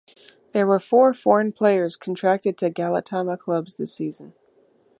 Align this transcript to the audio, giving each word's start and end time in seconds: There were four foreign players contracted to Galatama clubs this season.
There 0.53 0.65
were 0.65 0.79
four 0.79 1.13
foreign 1.13 1.51
players 1.51 1.95
contracted 1.95 2.57
to 2.57 2.71
Galatama 2.71 3.37
clubs 3.37 3.75
this 3.75 3.93
season. 3.93 4.33